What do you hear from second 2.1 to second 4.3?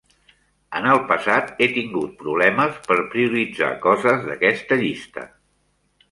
problemes per prioritzar coses